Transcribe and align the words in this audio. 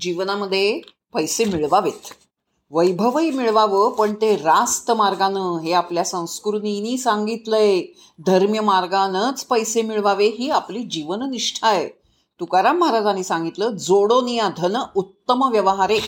जीवनामध्ये 0.00 0.80
पैसे 1.14 1.44
मिळवावेत. 1.44 2.14
वैभवही 2.70 3.30
मिळवावं 3.30 3.92
पण 3.92 4.14
ते 4.14 4.36
रास्त 4.36 4.90
मार्गानं 4.90 5.58
हे 5.58 5.72
आपल्या 5.72 6.04
संस्कृतीनी 6.04 6.98
सांगितलंय. 6.98 7.82
धर्म्य 8.26 8.60
मार्गानंच 8.60 9.44
पैसे 9.44 9.82
मिळवावे 9.82 10.26
ही 10.26 10.50
आपली 10.50 10.82
जीवननिष्ठा 10.82 11.68
आहे. 11.68 11.88
तुकाराम 12.40 12.78
महाराजांनी 12.78 13.24
सांगितलं 13.24 13.70
जोडोनिया 13.70 14.48
धन 14.56 14.76
उत्तम 14.94 15.42
व्यवहारे. 15.42 15.98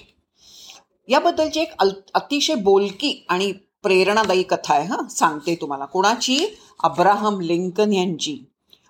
याबद्दलची 1.08 1.60
एक 1.60 1.72
अतिशय 2.14 2.54
बोलकी 2.54 3.26
आणि 3.28 3.52
प्रेरणादायी 3.82 4.42
कथा 4.42 4.74
आहे 4.74 4.86
हां. 4.86 5.08
सांगते 5.08 5.54
तुम्हाला. 5.54 5.84
कोणाची? 5.84 6.46
अब्राहम 6.82 7.40
लिंकन 7.40 7.92
यांची. 7.92 8.38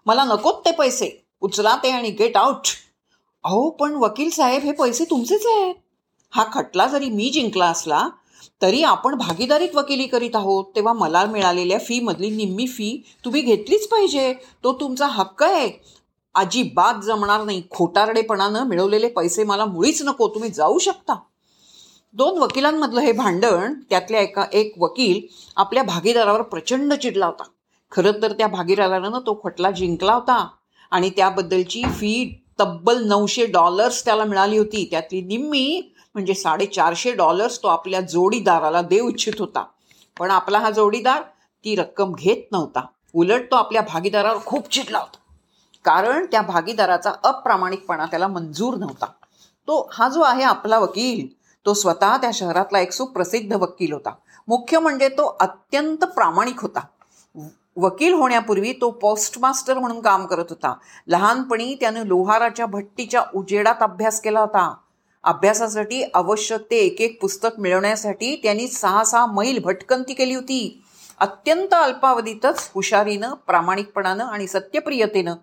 मला 0.06 0.24
नकोत 0.24 0.54
ते 0.54 0.70
पैसे. 0.70 1.24
उचला 1.40 1.76
ते 1.76 1.90
आणि 1.90 2.10
गेट 2.10 2.36
आउट 2.36 2.66
अहो 3.46 3.70
पण 3.70 3.94
वकील 3.94 4.30
साहेब 4.30 4.62
हे 4.62 4.72
पैसे 4.72 5.04
तुमचेच 5.04 5.46
आहेत. 5.46 5.74
हा 6.30 6.44
खटला 6.52 6.86
जरी 6.86 7.08
मी 7.10 7.30
जिंकला 7.30 7.66
असला 7.66 8.08
तरी 8.62 8.82
आपण 8.82 9.14
भागीदारीत 9.14 9.68
वकिली 9.74 10.06
करीत 10.06 10.36
आहोत. 10.36 10.64
तेव्हा 10.76 10.92
मला 10.92 11.24
मिळालेल्या 11.24 11.78
फीमधली 11.78 12.30
निम्मी 12.30 12.66
फी 12.66 13.02
तुम्ही 13.24 13.42
घेतलीच 13.42 13.88
पाहिजे. 13.88 14.34
तो 14.64 14.72
तुमचा 14.72 15.06
हक्क 15.06 15.42
आहे. 15.42 15.70
अजिबात 16.34 16.94
जमणार 17.02 17.44
नाही. 17.44 17.62
खोटारडेपणानं 17.70 18.66
मिळवलेले 18.66 19.08
पैसे 19.08 19.44
मला 19.44 19.64
मुळीच 19.64 20.02
नको. 20.02 20.28
तुम्ही 20.28 20.50
जाऊ 20.50 20.78
शकता. 20.78 21.14
दोन 22.14 22.38
वकिलांमधलं 22.38 23.00
हे 23.00 23.12
भांडण 23.12 23.74
त्यातल्या 23.90 24.20
एका 24.20 24.44
एक 24.52 24.74
वकील 24.78 25.20
आपल्या 25.56 25.82
भागीदारावर 25.82 26.42
प्रचंड 26.42 26.94
चिडला 26.94 27.26
होता. 27.26 27.44
खरं 27.92 28.12
तर 28.22 28.32
त्या 28.32 28.46
भागीदारानं 28.46 29.18
तो 29.18 29.40
खटला 29.44 29.70
जिंकला 29.70 30.14
होता. 30.14 30.48
आणि 30.90 31.10
त्याबद्दलची 31.10 31.82
फी 31.82 32.42
तब्बल 32.60 33.04
नऊशे 33.04 33.46
डॉलर्स 33.46 34.04
त्याला 34.04 34.24
मिळाली 34.24 34.58
होती. 34.58 34.88
त्यातली 34.90 35.20
निम्मी 35.20 35.92
म्हणजे 36.14 36.34
साडेचारशे 36.34 37.12
डॉलर्स 37.12 37.62
तो 37.62 37.68
आपल्या 37.68 38.00
जोडीदाराला 38.00 38.82
देऊ 38.82 39.08
इच्छित 39.08 39.32
होता. 39.38 39.64
पण 40.18 40.30
आपला 40.30 40.58
हा 40.58 40.70
जोडीदार 40.70 41.22
ती 41.64 41.74
रक्कम 41.74 42.12
घेत 42.14 42.52
नव्हता. 42.52 42.86
उलट 43.14 43.50
तो 43.50 43.56
आपल्या 43.56 43.82
भागीदारावर 43.82 44.38
खूप 44.46 44.68
चिडला 44.68 44.98
होता. 44.98 45.18
कारण 45.84 46.26
त्या 46.26 46.42
भागीदाराचा 46.42 47.12
अप्रामाणिकपणा 47.24 48.06
त्याला 48.06 48.28
मंजूर 48.28 48.74
नव्हता. 48.74 49.06
तो 49.68 49.90
हा 49.92 50.08
जो 50.08 50.20
आहे 50.20 50.42
आपला 50.42 50.78
वकील 50.78 51.26
तो 51.66 51.74
स्वतः 51.74 52.16
त्या 52.16 52.30
शहरातला 52.34 52.80
एक 52.80 52.92
सुप्रसिद्ध 52.92 53.52
वकील 53.52 53.92
होता. 53.92 54.10
मुख्य 54.48 54.78
म्हणजे 54.78 55.08
तो 55.08 55.36
अत्यंत 55.40 56.04
प्रामाणिक 56.04 56.60
होता. 56.60 56.80
वकील 57.76 58.12
होण्यापूर्वी 58.12 58.72
तो 58.72 58.90
पोस्टमास्टर 58.90 59.78
म्हणून 59.78 60.00
काम 60.00 60.26
करत 60.26 60.44
होता. 60.50 60.74
लहानपणी 61.08 61.74
त्यानं 61.74 62.06
लोहाराच्या 62.06 62.66
भट्टीच्या 62.66 63.22
उजेडात 63.34 63.74
अभ्यास 63.80 64.20
केला 64.20 64.40
होता. 64.40 64.74
अभ्यासासाठी 65.24 66.02
आवश्यक 66.14 66.60
ते 66.70 66.76
एक 66.76 67.00
एक 67.00 67.20
पुस्तक 67.20 67.48
मिळवण्यासाठी 67.58 68.40
त्यांनी 68.42 68.68
सहा 68.68 69.04
सहा 69.04 69.26
मैल 69.26 69.58
भटकंती 69.58 70.14
केली 70.14 70.34
होती. 70.34 70.82
अत्यंत 71.18 71.74
अल्पावधीतच 71.74 72.70
हुशारीनं 72.74 73.34
प्रामाणिकपणानं 73.34 74.24
आणि 74.24 74.46
सत्यप्रियतेनं 74.46 75.34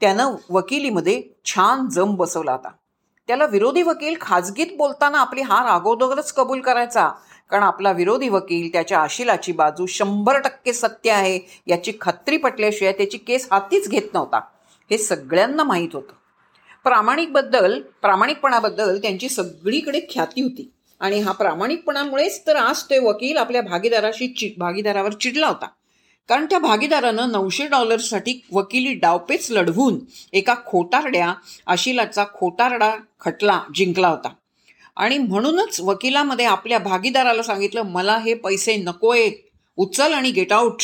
त्यानं 0.00 0.34
वकिलीमध्ये 0.50 1.22
छान 1.44 1.88
जम 1.88 2.14
बसवला 2.14 2.52
होता. 2.52 2.68
त्याला 3.26 3.44
विरोधी 3.46 3.82
वकील 3.82 4.14
खाजगीत 4.20 4.66
बोलताना 4.76 5.18
आपली 5.18 5.40
हार 5.40 5.66
अगोदरच 5.66 6.32
कबूल 6.32 6.60
करायचा. 6.60 7.10
कारण 7.52 7.64
आपला 7.64 7.92
विरोधी 7.92 8.28
वकील 8.28 8.72
त्याच्या 8.72 8.98
आशिलाची 8.98 9.52
बाजू 9.52 9.86
शंभर 9.86 10.38
टक्के 10.38 10.72
सत्य 10.72 11.10
आहे 11.10 11.40
याची 11.66 11.92
खात्री 12.00 12.36
पटल्याशिवाय 12.36 12.92
त्याची 12.92 13.18
केस 13.18 13.48
हातीच 13.52 13.88
घेत 13.88 14.14
नव्हता. 14.14 14.40
हे 14.90 14.98
सगळ्यांना 14.98 15.64
माहीत 15.64 15.88
होतं. 15.92 16.12
प्रामाणिकबद्दल 16.84 17.80
प्रामाणिकपणाबद्दल 17.80 18.98
त्यांची 18.98 19.28
सगळीकडे 19.28 20.00
ख्याती 20.10 20.42
होती. 20.42 20.70
आणि 21.00 21.20
हा 21.20 21.32
प्रामाणिकपणामुळेच 21.32 22.46
तर 22.46 22.56
आज 22.56 22.82
ते 22.82 22.98
वकील 22.98 23.36
आपल्या 23.36 23.62
भागीदाराशी 23.62 24.28
चि 24.28 24.50
भागीदारावर 24.58 25.12
चिडला 25.12 25.46
होता. 25.46 25.66
कारण 26.28 26.44
त्या 26.44 26.58
भागीदारानं 26.58 27.32
नऊशे 27.32 27.66
डॉलर्ससाठी 27.66 28.40
वकिली 28.52 28.94
डावपेच 28.94 29.50
लढवून 29.50 29.98
एका 30.32 30.54
खोटारड्या 30.66 31.34
आशिलाचा 31.66 32.24
खोटारडा 32.34 32.94
खटला 33.20 33.60
जिंकला 33.74 34.08
होता. 34.08 34.28
आणि 34.96 35.18
म्हणूनच 35.18 35.80
वकिलामध्ये 35.80 36.44
आपल्या 36.44 36.78
भागीदाराला 36.78 37.42
सांगितलं 37.42 37.82
मला 37.82 38.16
हे 38.18 38.34
पैसे 38.34 38.76
नको 38.76 39.12
आहेत 39.12 39.32
उचल 39.78 40.12
आणि 40.12 40.30
गेट 40.30 40.52
आऊट 40.52 40.82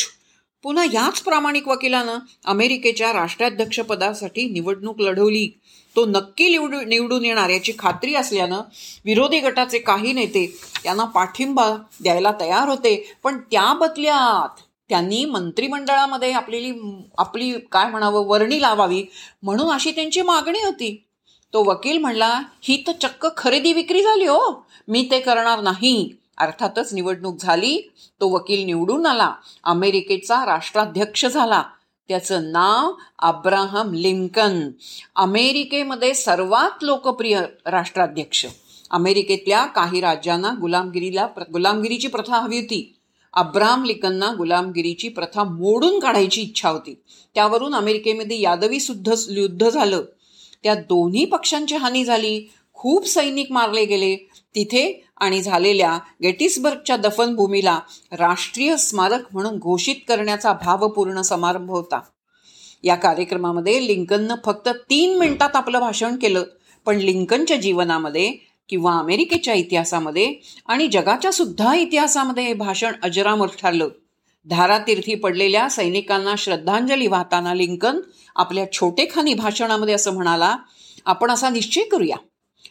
पुन्हा 0.63 0.83
याच 0.93 1.19
प्रामाणिक 1.21 1.67
वकिलानं 1.67 2.17
अमेरिकेच्या 2.45 3.11
राष्ट्राध्यक्षपदासाठी 3.13 4.47
निवडणूक 4.49 5.01
लढवली. 5.01 5.47
तो 5.95 6.05
नक्की 6.05 6.49
निवडू 6.49 6.79
निवडून 6.81 7.25
येणार 7.25 7.49
याची 7.49 7.73
खात्री 7.79 8.15
असल्यानं 8.15 8.61
विरोधी 9.05 9.39
गटाचे 9.39 9.79
काही 9.79 10.13
नेते 10.13 10.45
त्यांना 10.83 11.03
पाठिंबा 11.05 11.69
द्यायला 12.01 12.31
तयार 12.41 12.67
होते. 12.67 12.95
पण 13.23 13.37
त्या 13.51 13.73
बदल्यात 13.73 14.61
त्यांनी 14.89 15.23
मंत्रिमंडळामध्ये 15.25 16.31
आपली 16.31 16.71
आपली 17.17 17.51
काय 17.71 17.89
म्हणावं 17.89 18.25
वर्णी 18.27 18.61
लावावी 18.61 19.03
म्हणून 19.43 19.71
अशी 19.71 19.91
त्यांची 19.91 20.21
मागणी 20.21 20.63
होती. 20.63 20.95
तो 21.53 21.63
वकील 21.63 21.97
म्हणला 21.97 22.41
ही 22.61 22.83
तर 22.87 22.91
चक्क 23.01 23.27
खरेदी 23.37 23.73
विक्री 23.73 24.01
झाली 24.01 24.25
हो. 24.25 24.65
मी 24.87 25.07
ते 25.11 25.19
करणार 25.19 25.61
नाही. 25.61 26.09
अर्थातच 26.37 26.93
निवडणूक 26.93 27.37
झाली. 27.39 27.91
तो 28.21 28.29
वकील 28.29 28.65
निवडून 28.65 29.05
आला. 29.05 29.33
अमेरिकेचा 29.63 30.45
राष्ट्राध्यक्ष 30.45 31.25
झाला. 31.25 31.63
त्याचं 32.07 32.51
नाव 32.51 32.91
अब्राहम 33.19 33.93
लिंकन. 33.93 34.69
अमेरिकेमध्ये 35.15 36.13
सर्वात 36.13 36.83
लोकप्रिय 36.83 37.41
राष्ट्राध्यक्ष. 37.65 38.45
अमेरिकेतल्या 38.91 39.65
काही 39.65 40.01
राज्यांना 40.01 40.51
गुलामगिरीला 40.61 41.27
गुलामगिरीची 41.37 42.07
प्रथा 42.07 42.39
हवी 42.39 42.57
होती. 42.57 42.95
अब्राहम 43.33 43.83
लिकनना 43.83 44.33
गुलामगिरीची 44.37 45.09
प्रथा 45.09 45.43
मोडून 45.43 45.99
काढायची 45.99 46.41
इच्छा 46.41 46.69
होती. 46.69 47.01
त्यावरून 47.35 47.75
अमेरिकेमध्ये 47.75 48.41
यादवी 48.41 48.79
सुद्धा 48.79 49.13
युद्ध 49.29 49.69
झालं. 49.69 50.01
त्या 50.63 50.75
दोन्ही 50.75 51.25
पक्षांची 51.25 51.75
हानी 51.75 52.05
झाली. 52.05 52.49
खूप 52.73 53.07
सैनिक 53.07 53.51
मारले 53.51 53.85
गेले. 53.85 54.15
तिथे 54.55 55.05
आणि 55.17 55.41
झालेल्या 55.41 55.99
गेटिसबर्गच्या 56.23 56.97
दफनभूमीला 56.97 57.79
राष्ट्रीय 58.11 58.77
स्मारक 58.77 59.21
म्हणून 59.33 59.57
घोषित 59.57 59.95
करण्याचा 60.07 60.53
भावपूर्ण 60.53 61.21
समारंभ 61.21 61.69
होता. 61.69 61.99
या 62.83 62.95
कार्यक्रमामध्ये 62.95 63.87
लिंकननं 63.87 64.35
फक्त 64.45 64.69
तीन 64.69 65.17
मिनिटात 65.17 65.55
आपलं 65.55 65.79
भाषण 65.79 66.15
केलं. 66.15 66.43
पण 66.85 66.95
लिंकनच्या 66.95 67.57
जीवनामध्ये 67.57 68.33
किंवा 68.69 68.99
अमेरिकेच्या 68.99 69.53
इतिहासामध्ये 69.53 70.35
आणि 70.67 70.87
जगाच्या 70.87 71.31
सुद्धा 71.31 71.75
इतिहासामध्ये 71.75 72.43
हे 72.43 72.53
भाषण 72.53 72.91
अजरामर 73.03 73.47
ठरलं. 73.59 73.87
धारातीर्थी 74.45 75.15
पडलेल्या 75.15 75.69
सैनिकांना 75.69 76.35
श्रद्धांजली 76.37 77.07
वाहताना 77.07 77.53
लिंकन 77.53 77.99
आपल्या 78.35 78.71
छोटेखानी 78.71 79.33
भाषणामध्ये 79.33 79.93
असं 79.93 80.13
म्हणाला 80.13 80.55
आपण 81.05 81.31
असा 81.31 81.49
निश्चय 81.49 81.83
करूया. 81.83 82.17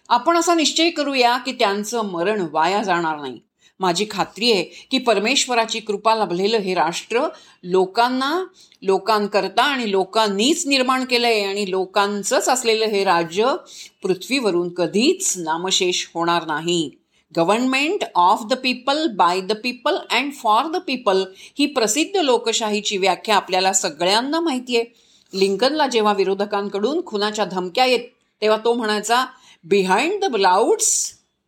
आपण 0.09 0.37
असा 0.37 0.55
निश्चय 0.55 0.91
करूया 0.91 1.37
की 1.37 1.53
त्यांचं 1.53 2.03
मरण 2.03 2.47
वाया 2.53 2.83
जाणार 2.83 3.19
नाही. 3.21 3.41
माझी 3.81 4.07
खात्री 4.11 4.53
आहे 4.53 4.87
की 4.91 4.99
परमेश्वराची 4.99 5.81
कृपा 5.81 6.15
लाभलेलं 6.15 6.57
हे 6.57 6.75
राष्ट्र 6.75 7.21
लोकांना 7.63 8.45
लोकांकरता 8.83 9.63
आणि 9.63 9.91
लोकांनीच 9.91 10.67
निर्माण 10.67 11.05
केलं 11.05 11.27
आहे 11.27 11.45
आणि 11.45 11.71
लोकांचंच 11.71 12.49
असलेलं 12.49 12.85
हे 12.85 13.05
राज्य 13.05 13.55
पृथ्वीवरून 14.03 14.69
कधीच 14.69 15.35
नामशेष 15.37 16.07
होणार 16.15 16.47
नाही. 16.47 16.91
Government 17.37 18.05
of 18.15 18.45
the 18.51 18.55
people 18.55 19.07
by 19.17 19.41
the 19.41 19.53
people 19.63 19.97
and 20.11 20.33
for 20.33 20.71
the 20.73 20.81
people 20.87 21.25
ही 21.59 21.67
प्रसिद्ध 21.67 22.21
लोकशाहीची 22.21 22.97
व्याख्या 22.99 23.37
आपल्याला 23.37 23.73
सगळ्यांना 23.73 24.41
माहिती 24.41 24.77
आहे. 24.77 24.85
लिंकनला 25.33 25.87
जेव्हा 25.87 26.13
विरोधकांकडून 26.13 27.01
खुनाच्या 27.07 27.45
धमक्या 27.45 27.85
येत 27.85 28.09
तेव्हा 28.43 28.59
तो 28.65 28.73
म्हणायचा 28.75 29.25
behind 29.65 30.25
the 30.25 30.35
clouds 30.35 30.91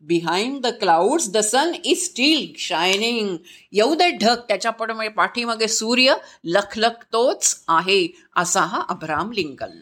behind 0.04 0.60
the 0.62 0.66
clouds 0.80 1.28
the 1.30 1.38
sun 1.38 1.72
is 1.84 2.04
still 2.04 2.46
shining 2.58 3.36
येऊ 3.72 3.94
दे 3.94 4.10
ढग 4.10 4.40
त्याच्या 4.48 4.70
पाठीमागे 5.16 5.68
सूर्य 5.68 6.14
लखलखतोच 6.44 7.54
आहे 7.68 8.06
असा 8.36 8.60
हा 8.60 8.82
अब्राम 8.88 9.32
लिंकन. 9.32 9.78